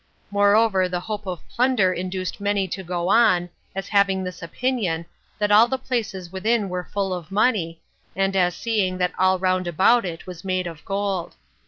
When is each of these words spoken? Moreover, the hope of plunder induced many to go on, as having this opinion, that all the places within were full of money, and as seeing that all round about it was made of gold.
Moreover, 0.31 0.89
the 0.89 1.01
hope 1.01 1.27
of 1.27 1.47
plunder 1.47 1.93
induced 1.93 2.41
many 2.41 2.67
to 2.69 2.81
go 2.83 3.09
on, 3.09 3.51
as 3.75 3.89
having 3.89 4.23
this 4.23 4.41
opinion, 4.41 5.05
that 5.37 5.51
all 5.51 5.67
the 5.67 5.77
places 5.77 6.31
within 6.31 6.69
were 6.69 6.89
full 6.91 7.13
of 7.13 7.29
money, 7.31 7.79
and 8.15 8.35
as 8.35 8.55
seeing 8.55 8.97
that 8.97 9.13
all 9.19 9.37
round 9.37 9.67
about 9.67 10.03
it 10.03 10.25
was 10.25 10.43
made 10.43 10.65
of 10.65 10.83
gold. 10.85 11.35